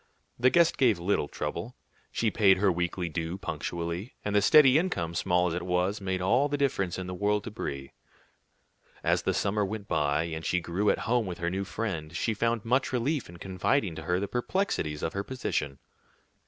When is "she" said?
2.11-2.31, 10.43-10.59, 12.17-12.33